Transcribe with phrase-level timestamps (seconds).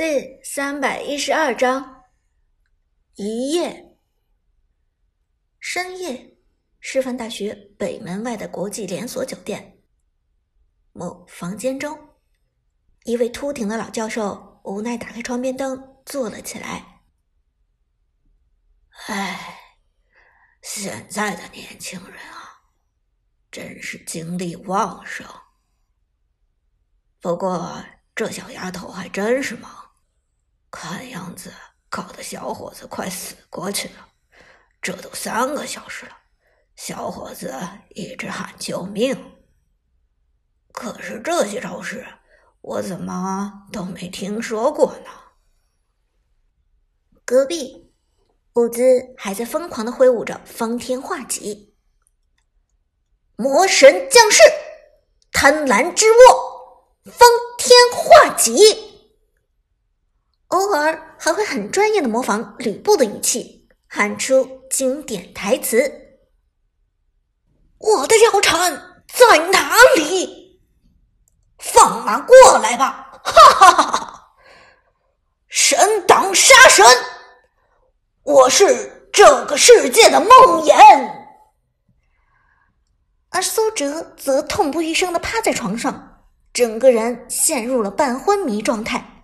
[0.00, 2.04] 第三百一十二章，
[3.16, 3.98] 一夜。
[5.58, 6.38] 深夜，
[6.80, 9.82] 师范大学北门外的国际连锁酒店，
[10.92, 12.14] 某房间中，
[13.04, 17.02] 一位秃顶的老教授无奈打开窗边灯，坐了起来。
[19.06, 19.58] 唉，
[20.62, 22.62] 现在的年轻人啊，
[23.50, 25.26] 真是精力旺盛。
[27.20, 29.88] 不过这小丫头还真是忙。
[30.70, 31.52] 看样子
[31.88, 34.08] 搞得小伙子快死过去了，
[34.80, 36.12] 这都三个小时了，
[36.76, 37.52] 小伙子
[37.90, 39.36] 一直喊救命。
[40.72, 42.06] 可是这些招式
[42.60, 45.10] 我怎么都没听说过呢？
[47.24, 47.92] 隔壁，
[48.54, 51.74] 伍兹还在疯狂的挥舞着方天画戟，
[53.36, 54.42] 魔神降世，
[55.32, 58.89] 贪婪之握，方天画戟。
[60.50, 65.78] 偶尔还会很专业的模仿吕布的语气，喊出经典台词
[67.78, 68.72] ：“我的貂蝉
[69.12, 70.60] 在哪里？
[71.58, 73.20] 放马过来吧！
[73.22, 74.32] 哈哈哈哈！
[75.48, 76.84] 神挡杀神，
[78.24, 80.28] 我是这个世界的梦
[80.64, 81.20] 魇。”
[83.30, 89.19] 而苏哲则痛不欲生的趴在床上，整个人陷入了半昏迷状态。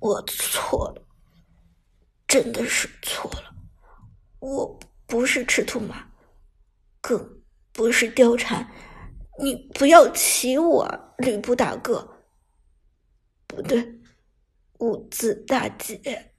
[0.00, 1.02] 我错了，
[2.26, 3.54] 真的是错了。
[4.40, 6.08] 我不是赤兔马，
[7.00, 8.70] 更不是貂蝉。
[9.38, 12.24] 你不要骑我，吕布大哥。
[13.46, 14.00] 不对，
[14.78, 16.32] 伍兹大姐。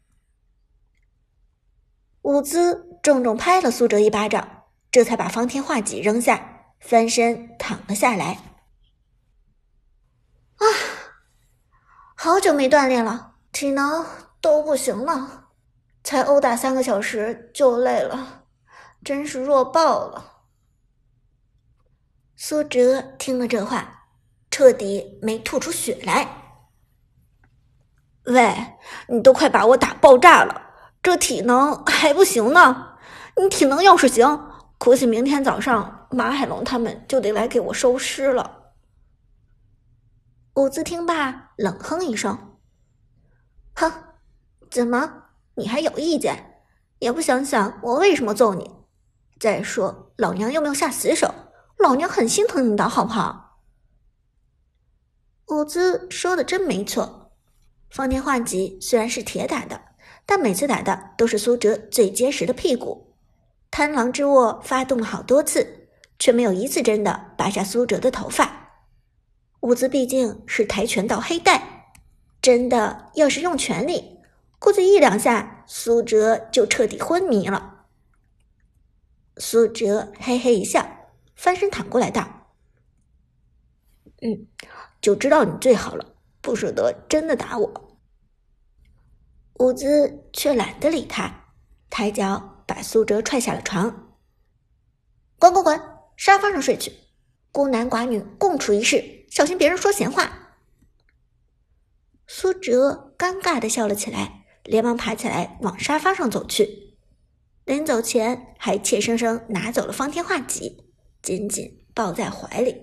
[2.21, 8.57] 伍兹重重拍了苏哲一巴掌，这才把方天画戟扔下，翻身躺了下来。
[10.55, 10.65] 啊，
[12.15, 13.36] 好久没锻炼了。
[13.59, 14.05] 体能
[14.39, 15.47] 都不行了，
[16.03, 18.43] 才殴打三个小时就累了，
[19.03, 20.43] 真是弱爆了。
[22.35, 24.09] 苏哲听了这话，
[24.51, 26.29] 彻底没吐出血来。
[28.25, 28.77] 喂，
[29.07, 30.61] 你都快把我打爆炸了，
[31.01, 32.99] 这体能还不行呢？
[33.37, 38.73] 你体能要是行，估计明天早上马海龙他们就得来给我收尸了。
[40.53, 42.56] 伍兹听罢，冷哼一声。
[43.79, 43.93] 哼，
[44.71, 46.61] 怎么你还有意见？
[46.97, 48.71] 也不想想我为什么揍你？
[49.39, 51.31] 再说老娘又没有下死手，
[51.77, 53.59] 老娘很心疼你的好不好？
[55.49, 57.33] 伍兹说的真没错，
[57.91, 59.79] 方天画戟虽然是铁打的，
[60.25, 63.13] 但每次打的都是苏哲最结实的屁股。
[63.69, 65.87] 贪狼之握发动了好多次，
[66.17, 68.71] 却没有一次真的拔下苏哲的头发。
[69.59, 71.76] 伍兹毕竟是跆拳道黑带。
[72.41, 74.19] 真的，要是用全力，
[74.59, 77.85] 估计一两下苏哲就彻底昏迷了。
[79.37, 82.47] 苏哲嘿嘿一笑，翻身躺过来道
[84.21, 84.47] ：“嗯，
[85.01, 87.99] 就知道你最好了，不舍得真的打我。”
[89.59, 91.53] 伍兹却懒得理他，
[91.89, 94.15] 抬脚把苏哲踹下了床。
[95.37, 95.81] “滚滚滚，
[96.15, 96.93] 沙发上睡去！
[97.51, 100.45] 孤男寡女共处一室，小心别人说闲话。”
[102.27, 106.97] 苏哲尴尬的笑了起来，连忙爬起来往沙发上走去。
[107.63, 112.75] 临走前，还怯生生拿走了方天画戟，紧紧抱在怀里。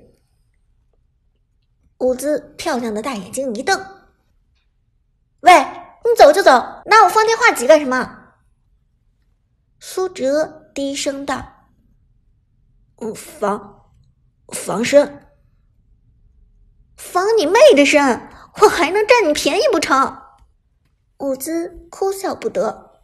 [1.99, 3.79] 伍兹漂亮的大眼睛一瞪
[5.41, 6.51] ：“喂，你走就走，
[6.87, 8.35] 拿我方天画戟干什么？”
[9.79, 11.69] 苏哲低声道
[12.97, 13.93] ：“嗯，防
[14.49, 15.29] 防身，
[16.97, 18.29] 防你妹的身！”
[18.63, 20.23] 我还能占你便宜不成？
[21.19, 23.03] 伍兹哭笑不得。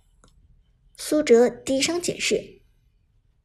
[0.97, 2.61] 苏哲低声解释：“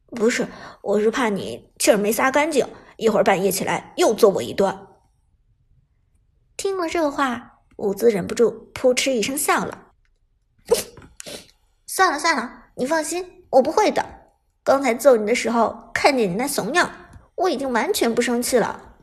[0.07, 0.47] 不是，
[0.81, 2.67] 我是怕你气儿没撒干净，
[2.97, 4.87] 一会儿半夜起来又揍我一顿。”
[6.57, 9.91] 听了这话，伍兹忍不住扑哧一声笑了。
[11.87, 14.03] 算了算了，你放心，我不会的。
[14.63, 16.91] 刚才揍你的时候，看见你那怂样，
[17.35, 18.94] 我已经完全不生气了。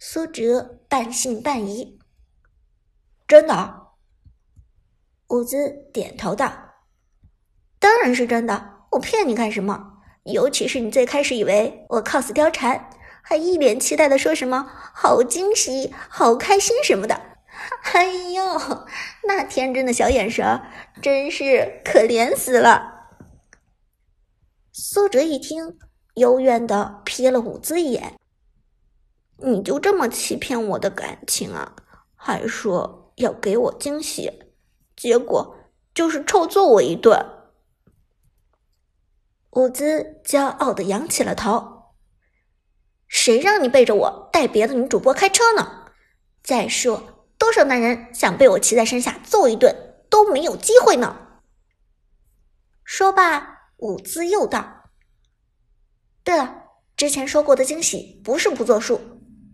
[0.00, 1.98] 苏哲半信半疑
[3.26, 3.88] ：“真的？”
[5.28, 6.52] 伍兹点头道
[7.80, 9.94] ：“当然是真的，我骗你干什么？
[10.24, 12.90] 尤其是你最开始以为我 cos 貂蝉，
[13.22, 17.20] 还一脸期待的说什么‘好惊喜、好开心’什么的。
[17.92, 18.86] 哎呦，
[19.24, 20.62] 那天真的小眼神，
[21.02, 23.08] 真是可怜死了。”
[24.72, 25.76] 苏哲一听，
[26.14, 28.14] 幽怨的瞥了伍兹一眼。
[29.38, 31.74] 你就这么欺骗我的感情啊？
[32.14, 34.30] 还说要给我惊喜，
[34.96, 35.56] 结果
[35.94, 37.24] 就是臭揍我一顿。
[39.52, 41.94] 伍兹骄傲的扬起了头。
[43.06, 45.86] 谁让你背着我带别的女主播开车呢？
[46.42, 51.16] 再说，多少男人想被我骑在身下揍一顿都没有机会呢。
[52.84, 54.90] 说罢，伍兹又道
[56.22, 56.64] ：“对了，
[56.96, 59.00] 之前说过的惊喜不是不作数，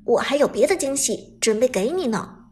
[0.04, 2.50] 我还有别的惊喜准备给你呢。”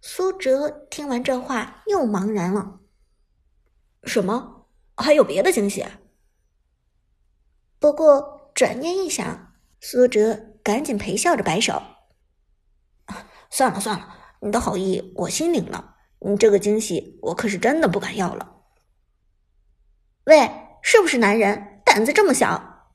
[0.00, 2.80] 苏哲听完这话又茫然了
[4.04, 4.66] ：“什么？
[4.96, 5.86] 还有别的惊喜？”
[7.78, 11.82] 不过转念一想，苏哲赶紧陪笑着摆手
[13.50, 15.96] ：“算了算了，你的好意我心领了。
[16.20, 18.62] 你这个惊喜，我可是真的不敢要了。”
[20.26, 20.50] 喂，
[20.82, 22.90] 是不是男人胆子这么小？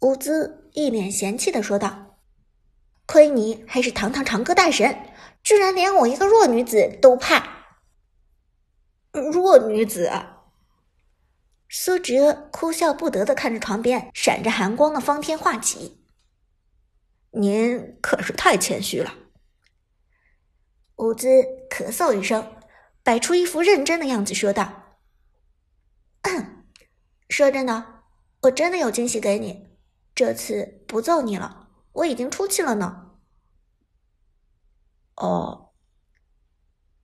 [0.00, 2.03] 伍兹一脸嫌弃的说道
[3.06, 5.12] ：“亏你还是堂堂长歌大神，
[5.42, 7.66] 居然连我一个弱女子都怕。”
[9.32, 10.10] 弱女子？
[11.68, 16.04] 苏哲哭笑不得的看着床边闪着寒光的方天画戟。
[17.30, 19.14] 您可是太谦虚了。
[20.96, 21.28] 伍兹
[21.68, 22.56] 咳嗽一声，
[23.02, 24.82] 摆出一副认真的样子说道。
[27.28, 28.02] 说真的，
[28.42, 29.66] 我真的有惊喜给你。
[30.14, 31.63] 这次不揍你了，
[31.94, 33.10] 我已经出气了呢。
[35.16, 35.72] 哦，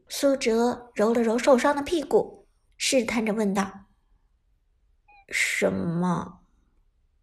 [0.08, 2.46] 苏哲揉了揉受伤的屁股，
[2.76, 3.86] 试探着问道
[5.28, 6.42] ：“什么？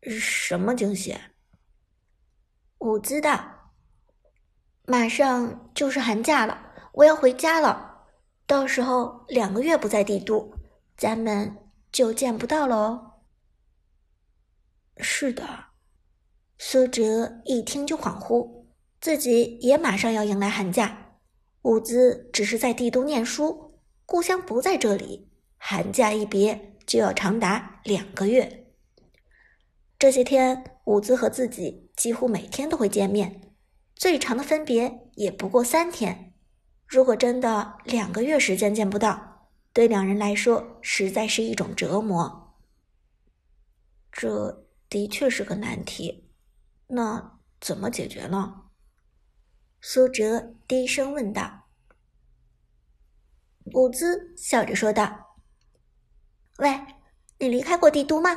[0.02, 1.18] 什么惊喜？”
[2.80, 3.72] 我知道，
[4.86, 8.08] 马上就是寒假了，我要回家了。
[8.46, 10.54] 到时候两个月不在帝都，
[10.98, 11.64] 咱们。
[11.90, 13.22] 就见不到了哦。
[14.98, 15.67] 是的，
[16.70, 18.66] 苏哲一听就恍惚，
[19.00, 21.14] 自己也马上要迎来寒假。
[21.62, 28.66] 伍兹只是在帝都念书，故乡不在这里，寒假一别就要长达两个月。
[29.98, 33.54] 这些天，伍兹和自己几乎每天都会见面，
[33.96, 36.34] 最长的分别也不过三天。
[36.86, 42.58] 如果真的两个月时间见不到，对两人来说，实在是一种折磨。
[44.12, 46.27] 这的确是个难题，
[46.88, 48.64] 那怎么解决呢？
[49.82, 51.68] 苏哲低声问道。
[53.74, 55.38] 伍兹笑着说道
[56.60, 56.80] ：“喂，
[57.40, 58.32] 你离开过帝都吗？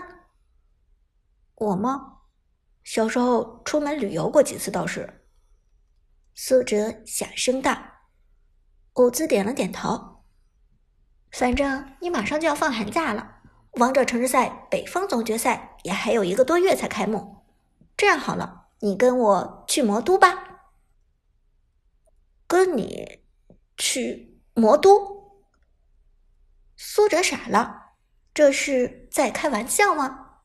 [1.55, 2.19] 我吗？
[2.82, 5.25] 小时候出门旅游过几次倒是。”
[6.35, 7.81] 苏哲小声道。
[8.97, 10.25] 伍兹点了点头。
[11.31, 13.43] 反正你马上就要放寒假了，
[13.75, 17.40] 王者城市赛北方总决赛也还有一个多月才开幕。
[18.00, 20.62] 这样好了，你跟我去魔都吧。
[22.47, 23.20] 跟你
[23.76, 25.44] 去魔都？
[26.79, 27.91] 苏哲傻了，
[28.32, 30.38] 这是在开玩笑吗？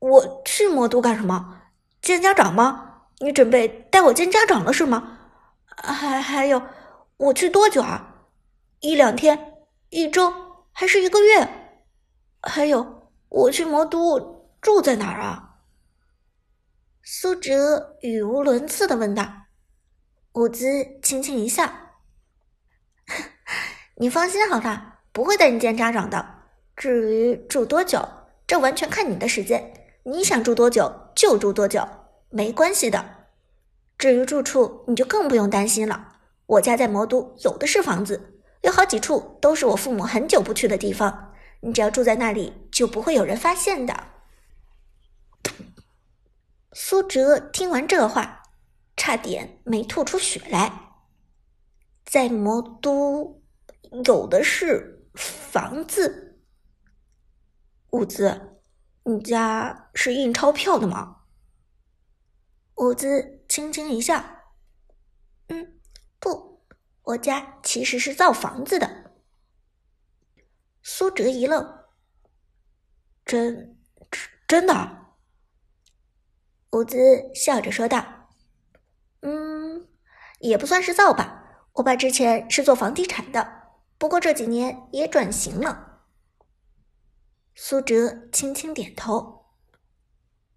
[0.00, 1.62] 我去魔都干什么？
[2.02, 3.06] 见家长吗？
[3.20, 5.18] 你准备带我见家长了是吗？
[5.64, 6.62] 还还有，
[7.16, 8.26] 我去多久啊？
[8.80, 11.80] 一两天，一周，还是一个月？
[12.42, 15.46] 还有，我去魔都住在哪儿啊？
[17.02, 19.24] 苏哲语无伦次的问道。
[20.34, 20.66] 伍兹
[21.02, 21.64] 轻轻一笑
[23.96, 26.42] ：“你放心好了，不会带你见家长的。
[26.76, 28.06] 至于住多久，
[28.46, 29.72] 这完全看你的时间，
[30.04, 31.88] 你想住多久就住多久，
[32.28, 33.28] 没关系的。
[33.96, 36.18] 至于住处，你就更不用担心了。
[36.46, 44.08] 我家在魔都，有的是房子。”有好几处都是我父母很久不去的地方，你只要住在那里，就不会有人发现的。
[46.72, 48.42] 苏哲听完这话，
[48.96, 50.92] 差点没吐出血来。
[52.04, 53.42] 在魔都，
[54.04, 56.40] 有的是房子。
[57.90, 58.62] 伍兹，
[59.02, 61.22] 你家是印钞票的吗？
[62.76, 64.24] 伍兹轻轻一笑，
[65.48, 65.80] 嗯，
[66.20, 66.64] 不。
[67.02, 69.10] 我家其实是造房子的。
[70.82, 71.84] 苏哲一愣，
[73.24, 73.76] 真
[74.46, 74.99] 真的？
[76.72, 78.28] 伍兹笑着说道
[79.22, 79.88] ：“嗯，
[80.38, 81.66] 也不算是造吧。
[81.74, 83.62] 我爸之前是做房地产的，
[83.98, 86.02] 不过这几年也转型了。”
[87.54, 89.46] 苏哲轻轻点头。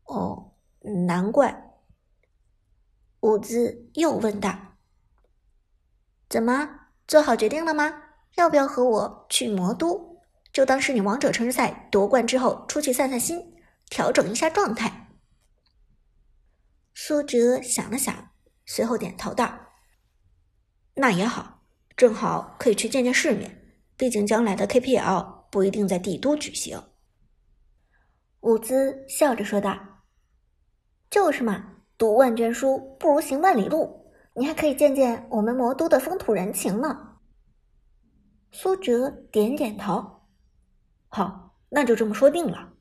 [0.05, 0.53] 哦，
[1.08, 1.72] 难怪。
[3.22, 4.77] 伍兹又问道。
[6.29, 8.01] 怎么做好决定了吗？
[8.36, 10.20] 要不要和我去魔都？
[10.51, 13.55] 就当是你王者城市赛夺冠之后出去散散心，
[13.89, 15.03] 调整一下状态。
[16.94, 18.30] 苏哲想了想，
[18.66, 19.60] 随后点头道
[20.96, 21.64] ：“那也好，
[21.98, 23.60] 正好可以去见见世面。
[23.96, 26.82] 毕竟将来的 KPL 不一定在帝都举行。”
[28.42, 29.80] 伍兹笑着说道
[31.10, 34.12] ：“就是嘛，读万卷书不如行万里路。
[34.36, 37.18] 你还可以见见我们魔都的风土人情呢。”
[38.52, 40.22] 苏哲点点头
[41.10, 42.74] ：“好，那就这么说定了。”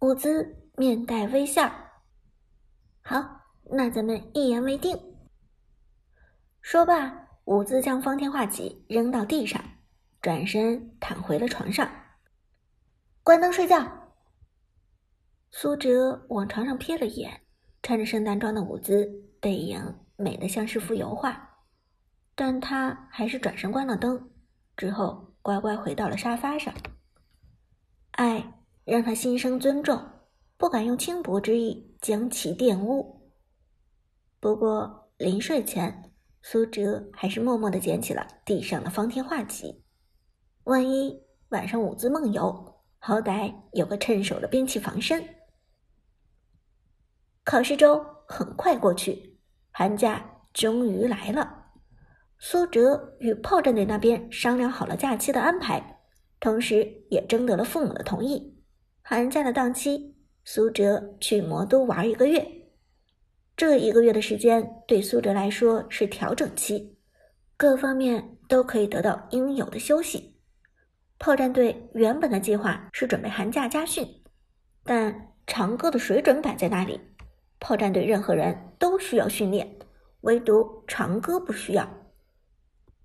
[0.00, 1.70] 伍兹面带微笑
[3.08, 3.24] ：“好，
[3.70, 4.94] 那咱们一言为定。”
[6.60, 7.10] 说罢，
[7.46, 9.64] 伍兹将方天画戟扔到地上，
[10.20, 11.90] 转身躺回了床上，
[13.22, 13.82] 关灯睡觉。
[15.52, 17.40] 苏哲往床上瞥了一眼，
[17.82, 19.10] 穿着圣诞装的舞姿，
[19.40, 19.82] 背影
[20.16, 21.62] 美得像是幅油画，
[22.34, 24.30] 但他还是转身关了灯，
[24.76, 26.74] 之后乖乖回到了沙发上。
[28.10, 28.52] 爱
[28.84, 29.98] 让他心生尊重，
[30.58, 33.32] 不敢用轻薄之意将其玷污。
[34.40, 36.12] 不过临睡前，
[36.42, 39.82] 苏哲还是默默地捡起了地上的方天画戟，
[40.64, 45.22] 万一晚上舞姿梦游，好歹有个趁手的兵器防身。
[47.44, 49.38] 考试周很快过去，
[49.72, 51.66] 寒假终于来了。
[52.38, 56.00] 苏哲与炮战队那边商量好了假期的安排，
[56.38, 58.62] 同时也征得了父母的同意。
[59.02, 60.14] 寒假的档期，
[60.50, 62.42] 苏哲去魔都玩一个月。
[63.54, 66.96] 这一个月的时间对苏哲来说是调整期，
[67.54, 70.34] 各方面都可以得到应有的休息。
[71.18, 74.08] 炮战队原本的计划是准备寒假加训，
[74.84, 76.98] 但长歌的水准摆在那里。
[77.60, 79.70] 炮战队任何人都需要训练，
[80.22, 81.86] 唯独长歌不需要。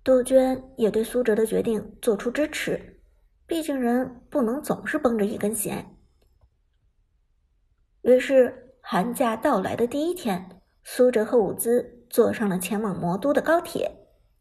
[0.02, 3.02] 杜鹃也对苏哲的决定做出支持，
[3.46, 5.93] 毕竟人不能总是绷着一根弦。
[8.04, 13.90] 于是寒假到来的第一天，苏哲和伍兹坐上了前往魔都的高铁，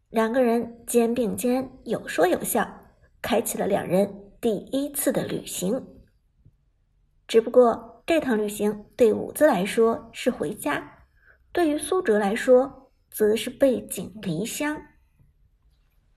[0.09, 2.67] 两个人肩并肩，有说有笑，
[3.21, 5.83] 开启了两人第一次的旅行。
[7.27, 7.89] 只不过。
[8.05, 11.05] 这趟旅行对伍兹来说是回家，
[11.53, 14.77] 对于苏哲来说则是背井离乡。